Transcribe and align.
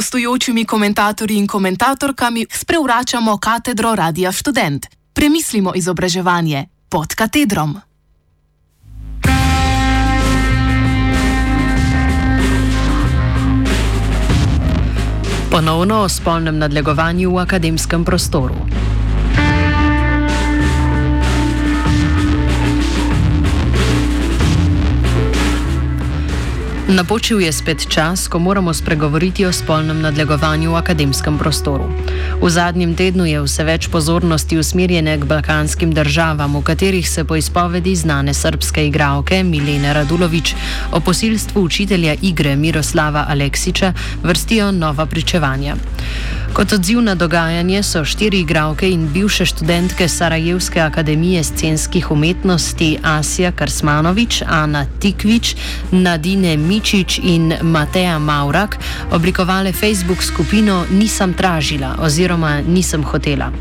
gostujočimi 0.00 0.64
komentatorji 0.64 1.36
in 1.36 1.46
komentatorkami 1.46 2.46
sprevračamo 2.52 3.36
katedro 3.38 3.94
Radia 3.94 4.32
Student. 4.32 4.86
Premislimo 5.12 5.72
izobraževanje 5.76 6.64
pod 6.88 7.14
katedrom. 7.14 7.76
Ponovno 15.50 16.00
o 16.00 16.08
spolnem 16.08 16.58
nadlegovanju 16.58 17.34
v 17.36 17.38
akademskem 17.38 18.04
prostoru. 18.04 18.56
Napočil 26.90 27.40
je 27.40 27.52
spet 27.52 27.86
čas, 27.86 28.26
ko 28.28 28.38
moramo 28.42 28.74
spregovoriti 28.74 29.46
o 29.46 29.52
spolnem 29.52 30.00
nadlegovanju 30.02 30.72
v 30.72 30.76
akademskem 30.76 31.38
prostoru. 31.38 31.86
V 32.42 32.50
zadnjem 32.50 32.96
tednu 32.98 33.30
je 33.30 33.38
vse 33.46 33.62
več 33.62 33.86
pozornosti 33.86 34.58
usmerjene 34.58 35.14
k 35.22 35.28
balkanskim 35.30 35.94
državam, 35.94 36.58
v 36.58 36.64
katerih 36.66 37.06
se 37.06 37.22
po 37.24 37.38
izpovedi 37.38 37.94
znane 37.94 38.34
srpske 38.34 38.86
igralke 38.90 39.38
Milene 39.46 39.94
Radulovič 39.94 40.54
o 40.90 40.98
posilstvu 41.00 41.62
učitelja 41.62 42.18
igre 42.26 42.56
Miroslava 42.56 43.24
Aleksiča 43.28 43.92
vrstijo 44.26 44.72
nova 44.74 45.06
pričevanja. 45.06 45.78
Kot 46.52 46.72
odziv 46.72 46.98
na 47.00 47.14
dogajanje 47.14 47.82
so 47.82 48.04
štiri 48.04 48.40
igralke 48.40 48.90
in 48.90 49.06
bivše 49.08 49.46
študentke 49.46 50.08
Sarajevske 50.08 50.80
akademije 50.80 51.44
scenskih 51.44 52.10
umetnosti 52.10 52.98
Asija 53.02 53.52
Karsmanovič, 53.52 54.42
Ana 54.46 54.86
Tikvič, 55.00 55.56
Nadine 55.92 56.56
Mičič 56.56 57.20
in 57.22 57.54
Mateja 57.62 58.18
Maurak 58.18 58.78
oblikovale 59.12 59.72
Facebook 59.72 60.22
skupino 60.22 60.84
Nisem 60.90 61.34
tražila 61.34 61.94
oziroma 62.02 62.60
Nisem 62.60 63.04
hotela. 63.04 63.52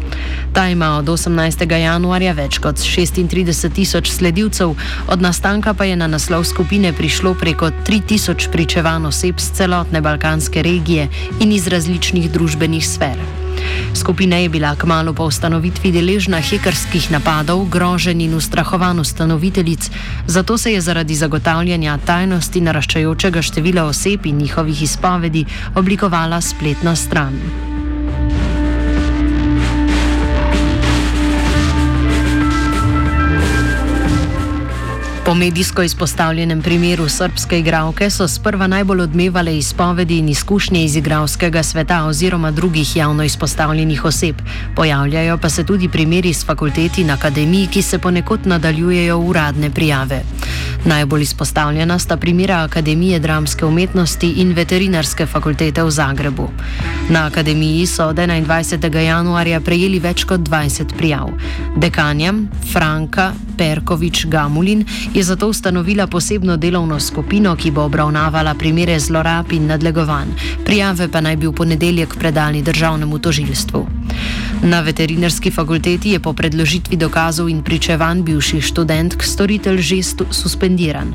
Ta 0.53 0.67
ima 0.69 0.97
od 0.97 1.05
18. 1.05 1.77
januarja 1.77 2.33
več 2.33 2.57
kot 2.57 2.75
36 2.75 3.69
tisoč 3.73 4.09
sledilcev, 4.09 4.73
od 5.07 5.21
nastanka 5.21 5.73
pa 5.73 5.85
je 5.85 5.95
na 5.95 6.07
naslov 6.07 6.43
skupine 6.43 6.93
prišlo 6.93 7.33
preko 7.33 7.69
3000 7.87 8.51
pričevanj 8.51 9.05
oseb 9.05 9.39
z 9.39 9.51
celotne 9.51 10.01
balkanske 10.01 10.63
regije 10.63 11.07
in 11.39 11.51
iz 11.51 11.67
različnih 11.67 12.31
družbenih 12.31 12.78
različnih 12.79 12.87
sfer. 12.87 13.17
Skupina 13.95 14.37
je 14.37 14.49
bila 14.49 14.75
kmalo 14.75 15.13
po 15.13 15.25
ustanovitvi 15.25 15.91
deležna 15.91 16.39
hekerskih 16.41 17.11
napadov, 17.11 17.67
groženj 17.69 18.21
in 18.21 18.33
ustrahovanj 18.33 18.99
ustanoviteljic, 18.99 19.91
zato 20.27 20.57
se 20.57 20.73
je 20.73 20.81
zaradi 20.81 21.15
zagotavljanja 21.15 21.97
tajnosti 22.05 22.61
naraščajočega 22.61 23.41
števila 23.41 23.83
oseb 23.83 24.25
in 24.25 24.37
njihovih 24.37 24.83
izpovedi 24.83 25.45
oblikovala 25.75 26.41
spletna 26.41 26.95
stran. 26.95 27.78
Po 35.29 35.35
medijsko 35.35 35.83
izpostavljenem 35.83 36.61
primeru 36.61 37.09
srpske 37.09 37.59
igralke 37.59 38.09
so 38.09 38.27
sprva 38.27 38.67
najbolj 38.67 39.01
odmevale 39.01 39.57
izpovedi 39.57 40.17
in 40.17 40.29
izkušnje 40.29 40.83
iz 40.83 40.95
igralskega 40.95 41.63
sveta 41.63 42.05
oziroma 42.05 42.51
drugih 42.51 42.95
javno 42.95 43.23
izpostavljenih 43.23 44.05
oseb. 44.05 44.35
Pojavljajo 44.75 45.37
pa 45.37 45.49
se 45.49 45.65
tudi 45.65 45.89
primeri 45.89 46.33
z 46.33 46.45
fakulteti 46.45 47.01
in 47.01 47.11
akademij, 47.11 47.67
ki 47.67 47.81
se 47.81 47.99
ponekod 47.99 48.47
nadaljujejo 48.47 49.17
uradne 49.17 49.69
prijave. 49.69 50.23
Najbolj 50.85 51.21
izpostavljena 51.21 51.99
sta 51.99 52.17
primera 52.17 52.57
Akademije 52.57 53.19
dramske 53.19 53.65
umetnosti 53.65 54.31
in 54.31 54.53
veterinarske 54.53 55.25
fakultete 55.25 55.83
v 55.83 55.91
Zagrebu. 55.91 56.49
Na 57.09 57.25
akademiji 57.25 57.85
so 57.85 58.05
od 58.05 58.15
21. 58.15 58.97
januarja 58.97 59.59
prejeli 59.59 59.99
več 59.99 60.23
kot 60.23 60.39
20 60.39 60.97
prijav. 60.97 61.29
Dekanjam 61.77 62.49
Franka 62.71 63.33
Perkovič 63.57 64.25
Gamulin 64.25 64.85
zato 65.23 65.47
ustanovila 65.47 66.07
posebno 66.07 66.57
delovno 66.57 66.99
skupino, 66.99 67.55
ki 67.55 67.71
bo 67.71 67.83
obravnavala 67.83 68.53
primere 68.53 68.99
zlorab 68.99 69.51
in 69.51 69.67
nadlegovanj. 69.67 70.27
Prijave 70.65 71.07
pa 71.07 71.21
naj 71.21 71.35
bi 71.35 71.47
v 71.47 71.53
ponedeljek 71.53 72.15
predali 72.15 72.61
državnemu 72.61 73.19
tožilstvu. 73.19 73.87
Na 74.63 74.81
veterinarski 74.81 75.51
fakulteti 75.51 76.09
je 76.09 76.19
po 76.19 76.33
predložitvi 76.33 76.97
dokazov 76.99 77.47
in 77.49 77.61
pričevanj 77.63 78.23
bivših 78.27 78.63
študentk 78.63 79.23
storitelj 79.23 79.79
že 79.81 80.03
suspendiran. 80.31 81.13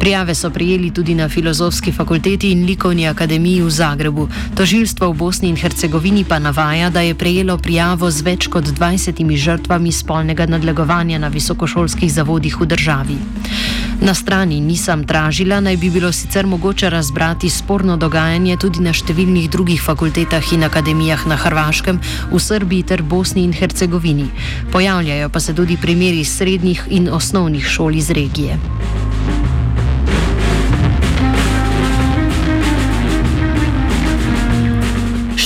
Prijave 0.00 0.34
so 0.34 0.50
prijeli 0.50 0.90
tudi 0.90 1.14
na 1.14 1.28
filozofski 1.28 1.92
fakulteti 1.92 2.50
in 2.50 2.66
likovni 2.66 3.06
akademiji 3.08 3.62
v 3.62 3.70
Zagrebu. 3.70 4.28
Tožilstvo 4.56 5.12
v 5.12 5.16
Bosni 5.16 5.48
in 5.48 5.56
Hercegovini 5.56 6.24
pa 6.24 6.38
navaja, 6.38 6.90
da 6.90 7.00
je 7.00 7.14
prejelo 7.14 7.58
prijavo 7.58 8.10
z 8.10 8.22
več 8.22 8.48
kot 8.50 8.64
20 8.64 9.36
žrtvami 9.36 9.92
spolnega 9.92 10.46
nadlegovanja 10.46 11.18
na 11.18 11.28
visokošolskih 11.28 12.12
zavodih 12.12 12.60
v 12.60 12.66
državi. 12.66 13.16
Na 14.00 14.14
strani 14.14 14.60
nisem 14.60 15.04
tražila, 15.04 15.60
naj 15.60 15.76
bi 15.76 15.90
bilo 15.90 16.12
sicer 16.12 16.46
mogoče 16.46 16.90
razbrati 16.90 17.50
sporno 17.50 17.96
dogajanje 18.00 18.56
tudi 18.56 18.80
na 18.80 18.94
številnih 18.96 19.50
drugih 19.52 19.82
fakultetah 19.84 20.52
in 20.56 20.64
akademijah 20.64 21.26
na 21.28 21.36
Hrvaškem, 21.36 22.00
v 22.32 22.40
Srbiji 22.40 22.88
ter 22.88 23.02
Bosni 23.04 23.44
in 23.44 23.52
Hercegovini. 23.52 24.30
Pojavljajo 24.72 25.28
pa 25.28 25.40
se 25.40 25.54
tudi 25.54 25.76
primeri 25.76 26.24
srednjih 26.24 26.88
in 26.88 27.12
osnovnih 27.12 27.68
šol 27.68 28.00
iz 28.00 28.10
regije. 28.10 28.56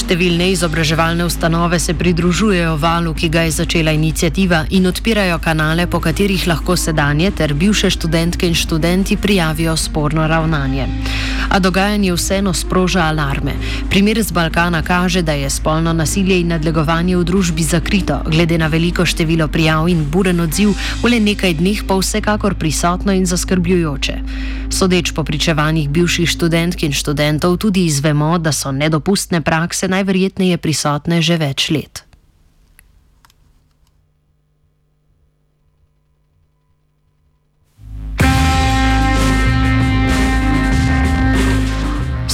Številne 0.04 0.50
izobraževalne 0.52 1.24
ustanove 1.24 1.78
se 1.80 1.94
pridružujejo 1.96 2.74
valu, 2.76 3.14
ki 3.16 3.30
ga 3.32 3.46
je 3.46 3.54
začela 3.56 3.92
inicijativa 3.96 4.58
in 4.76 4.84
odpirajo 4.84 5.38
kanale, 5.40 5.86
po 5.88 5.96
katerih 6.04 6.42
lahko 6.44 6.76
sedanje 6.76 7.30
ter 7.32 7.54
bivše 7.56 7.88
študentke 7.94 8.44
in 8.44 8.52
študenti 8.52 9.16
prijavijo 9.16 9.72
sporno 9.80 10.26
ravnanje. 10.28 10.84
A 11.48 11.58
dogajanje 11.58 12.12
vseeno 12.12 12.52
sproža 12.52 13.06
alarme. 13.08 13.54
Primer 13.88 14.20
z 14.20 14.36
Balkana 14.36 14.82
kaže, 14.82 15.22
da 15.22 15.32
je 15.32 15.48
spolno 15.50 15.92
nasilje 15.96 16.36
in 16.40 16.52
nadlegovanje 16.52 17.16
v 17.16 17.24
družbi 17.24 17.64
zakrito, 17.64 18.20
glede 18.28 18.60
na 18.60 18.68
veliko 18.68 19.06
število 19.08 19.48
prijav 19.48 19.88
in 19.88 20.04
buren 20.04 20.44
odziv, 20.44 20.74
v 21.00 21.14
le 21.14 21.22
nekaj 21.32 21.56
dneh 21.62 21.80
pa 21.88 21.96
vsekakor 21.96 22.58
prisotno 22.60 23.16
in 23.16 23.24
zaskrbljujoče. 23.24 24.18
Sodeč 24.68 25.14
po 25.16 25.24
pričevanjih 25.24 25.88
bivših 25.88 26.28
študentk 26.28 26.82
in 26.82 26.92
študentov 26.92 27.56
tudi 27.56 27.86
izvemo, 27.86 28.36
da 28.38 28.52
so 28.52 28.72
nedopustne 28.72 29.40
prakse 29.40 29.93
najverjetneje 29.94 30.58
prisotne 30.58 31.22
že 31.24 31.38
več 31.40 31.70
let. 31.74 32.03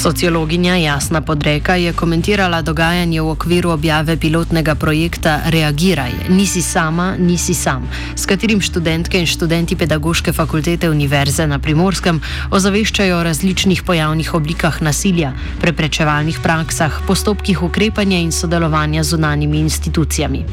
Sociologinja 0.00 0.76
Jasna 0.76 1.20
Podreka 1.20 1.74
je 1.76 1.92
komentirala 1.92 2.62
dogajanje 2.62 3.20
v 3.20 3.28
okviru 3.28 3.70
objave 3.70 4.16
pilotnega 4.16 4.74
projekta 4.74 5.40
Reagiraj, 5.52 6.12
nisi 6.28 6.62
sama, 6.62 7.16
nisi 7.18 7.54
sam, 7.54 7.84
s 8.16 8.24
katerim 8.24 8.60
študentke 8.64 9.20
in 9.20 9.26
študenti 9.28 9.76
pedagoške 9.76 10.32
fakultete 10.32 10.88
Univerze 10.90 11.44
na 11.46 11.58
Primorskem 11.58 12.20
ozaveščajo 12.50 13.18
o 13.18 13.22
različnih 13.22 13.82
pojavnih 13.84 14.34
oblikah 14.34 14.80
nasilja, 14.80 15.34
preprečevalnih 15.60 16.40
praksah, 16.40 17.02
postopkih 17.06 17.62
ukrepanja 17.62 18.24
in 18.24 18.32
sodelovanja 18.32 19.04
z 19.04 19.20
unanimi 19.20 19.60
institucijami. 19.60 20.44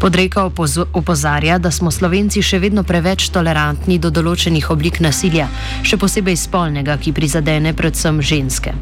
Podreka 0.00 0.50
opozarja, 0.92 1.58
da 1.58 1.70
smo 1.70 1.90
Slovenci 1.92 2.42
še 2.42 2.58
vedno 2.58 2.82
preveč 2.88 3.28
tolerantni 3.30 3.98
do 4.00 4.08
določenih 4.10 4.70
oblik 4.72 4.96
nasilja, 5.04 5.50
še 5.84 6.00
posebej 6.00 6.40
spolnega, 6.40 6.96
ki 6.96 7.12
prizadene 7.12 7.76
predvsem 7.76 8.22
ženske. 8.24 8.79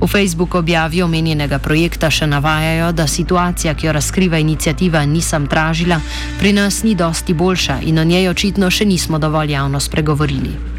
V 0.00 0.06
Facebooku 0.06 0.58
objavi 0.58 1.02
omenjenega 1.02 1.58
projekta 1.58 2.10
še 2.10 2.26
navajajo, 2.26 2.92
da 2.92 3.06
situacija, 3.06 3.74
ki 3.74 3.86
jo 3.86 3.92
razkriva 3.92 4.38
inicijativa 4.38 5.04
Nisem 5.06 5.46
tražila, 5.46 6.00
pri 6.38 6.52
nas 6.52 6.82
ni 6.82 6.94
dosti 6.94 7.34
boljša 7.34 7.80
in 7.82 7.98
o 7.98 8.04
njej 8.04 8.28
očitno 8.28 8.70
še 8.70 8.84
nismo 8.84 9.18
dovolj 9.18 9.52
javno 9.52 9.80
spregovorili. 9.80 10.73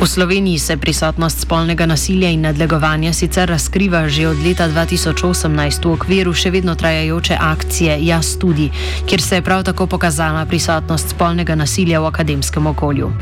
V 0.00 0.06
Sloveniji 0.08 0.58
se 0.58 0.76
prisotnost 0.76 1.40
spolnega 1.40 1.86
nasilja 1.86 2.30
in 2.30 2.40
nadlegovanja 2.40 3.12
sicer 3.12 3.48
razkriva 3.48 4.08
že 4.08 4.28
od 4.28 4.40
leta 4.40 4.64
2018 4.68 5.84
v 5.84 5.92
okviru 5.92 6.32
še 6.32 6.50
vedno 6.50 6.72
trajajoče 6.74 7.36
akcije 7.36 7.98
Jaz 8.08 8.38
tudi, 8.40 8.70
kjer 9.04 9.20
se 9.20 9.36
je 9.36 9.42
prav 9.44 9.64
tako 9.68 9.86
pokazala 9.86 10.46
prisotnost 10.48 11.12
spolnega 11.12 11.54
nasilja 11.54 12.00
v 12.00 12.08
akademskem 12.08 12.66
okolju. 12.66 13.12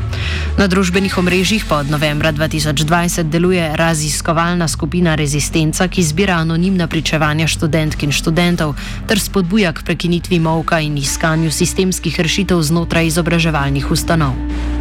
Na 0.55 0.71
družbenih 0.71 1.17
omrežjih 1.17 1.67
pa 1.67 1.83
od 1.83 1.91
novembra 1.91 2.31
2020 2.31 3.27
deluje 3.27 3.75
raziskovalna 3.75 4.67
skupina 4.67 5.19
Rezistenca, 5.19 5.87
ki 5.91 6.03
zbira 6.03 6.39
anonimna 6.39 6.87
pričevanja 6.87 7.47
študentk 7.47 8.07
in 8.07 8.15
študentov 8.15 8.75
ter 9.03 9.19
spodbuja 9.19 9.75
k 9.75 9.83
prekinitvi 9.83 10.39
molka 10.39 10.79
in 10.79 10.95
iskanju 10.95 11.51
sistemskih 11.51 12.19
rešitev 12.19 12.63
znotraj 12.63 13.11
izobraževalnih 13.11 13.91
ustanov. 13.91 14.78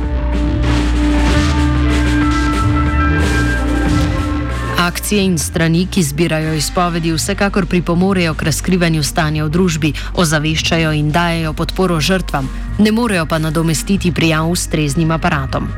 Akcije 5.08 5.25
in 5.25 5.38
strani, 5.38 5.87
ki 5.90 6.02
zbirajo 6.02 6.52
izpovedi, 6.52 7.12
vsekakor 7.12 7.66
pripomorejo 7.66 8.34
k 8.34 8.43
razkrivanju 8.43 9.02
stanja 9.02 9.46
v 9.46 9.49
družbi, 9.49 9.93
ozaveščajo 10.20 10.90
in 10.93 11.08
dajo 11.08 11.55
podporo 11.56 11.96
žrtvam, 11.96 12.44
ne 12.78 12.93
morejo 12.93 13.25
pa 13.25 13.38
nadomestiti 13.40 14.12
prijav 14.12 14.52
s 14.52 14.69
treznim 14.69 15.10
aparatom. 15.10 15.70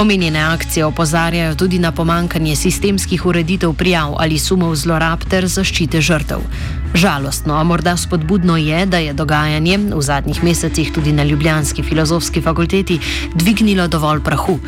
Omenjene 0.00 0.40
akcije 0.40 0.86
opozarjajo 0.86 1.54
tudi 1.60 1.78
na 1.78 1.92
pomankanje 1.92 2.56
sistemskih 2.56 3.26
ureditev 3.26 3.76
prijav 3.76 4.16
ali 4.16 4.38
sumov 4.38 4.72
zlorab 4.74 5.28
ter 5.28 5.44
zaščite 5.44 6.00
žrtev. 6.00 6.40
Žalostno, 6.94 7.54
a 7.54 7.64
morda 7.64 7.96
spodbudno 7.96 8.56
je, 8.56 8.86
da 8.86 8.98
je 8.98 9.12
dogajanje 9.12 9.78
v 9.94 10.02
zadnjih 10.02 10.44
mesecih 10.44 10.92
tudi 10.92 11.12
na 11.12 11.24
Ljubljanski 11.24 11.82
filozofski 11.82 12.42
fakulteti 12.42 12.98
dvignilo 13.34 13.88
dovolj 13.88 14.20
prahu. 14.20 14.58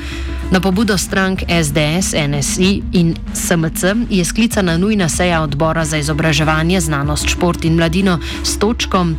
Na 0.50 0.60
pobudo 0.60 0.98
strank 0.98 1.40
SDS, 1.48 2.14
NSI 2.28 2.82
in 2.92 3.14
SMC 3.34 3.84
je 4.10 4.24
sklicana 4.24 4.76
nujna 4.78 5.08
seja 5.08 5.42
odbora 5.42 5.84
za 5.84 5.96
izobraževanje, 5.96 6.80
znanost, 6.80 7.28
šport 7.28 7.64
in 7.64 7.74
mladino 7.74 8.18
s 8.44 8.58
točkom 8.58 9.16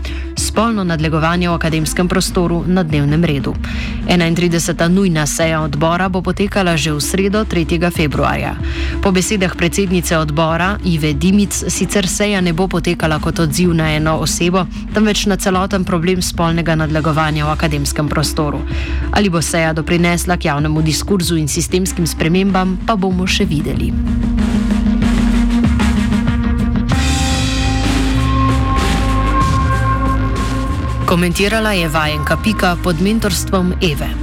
spolno 0.54 0.84
nadlegovanje 0.86 1.50
v 1.50 1.54
akademskem 1.58 2.06
prostoru 2.06 2.62
na 2.68 2.86
dnevnem 2.86 3.26
redu. 3.26 3.58
31. 4.06 4.86
nujna 4.86 5.26
seja 5.26 5.66
odbora 5.66 6.06
bo 6.14 6.22
potekala 6.22 6.78
že 6.78 6.94
v 6.94 7.02
sredo 7.02 7.42
3. 7.42 7.82
februarja. 7.90 8.54
Po 9.02 9.10
besedah 9.10 9.50
predsednice 9.58 10.14
odbora 10.14 10.78
Ive 10.86 11.18
Dimic 11.18 11.58
sicer 11.74 12.06
seja 12.06 12.38
ne 12.38 12.54
bo 12.54 12.70
potekala 12.70 13.18
kot 13.18 13.42
odziv 13.42 13.74
na 13.74 13.98
eno 13.98 14.22
osebo, 14.22 14.70
temveč 14.94 15.26
na 15.26 15.42
celoten 15.42 15.82
problem 15.82 16.22
spolnega 16.22 16.78
nadlegovanja 16.78 17.50
v 17.50 17.54
akademskem 17.58 18.06
prostoru. 18.06 18.62
Ali 19.10 19.34
bo 19.34 19.42
seja 19.42 19.74
doprinesla 19.74 20.38
k 20.38 20.54
javnemu 20.54 20.86
diskurzu 20.86 21.34
in 21.34 21.50
sistemskim 21.50 22.06
spremembam, 22.06 22.78
pa 22.86 22.94
bomo 22.94 23.26
še 23.26 23.50
videli. 23.50 23.90
Komentirala 31.14 31.78
je 31.78 31.88
vajenka 31.88 32.38
Pika 32.44 32.78
pod 32.84 33.02
mentorstvom 33.02 33.74
Eve. 33.82 34.23